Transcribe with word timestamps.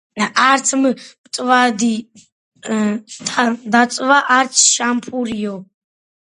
არც 0.43 0.71
მწვადი 0.85 1.91
დაწვა, 3.77 4.21
არც 4.41 4.67
შამფურიო. 4.73 5.57